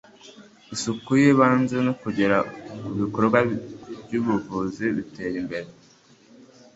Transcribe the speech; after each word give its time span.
isuku 0.75 1.09
y'ibanze 1.21 1.77
no 1.85 1.93
kugera 2.01 2.37
ku 2.81 2.89
bikorwa 2.99 3.37
by'ubuvuzi 4.05 4.85
bitera 4.95 5.35
imbere. 5.43 5.67